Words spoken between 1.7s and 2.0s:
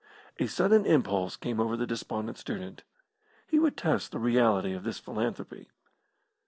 the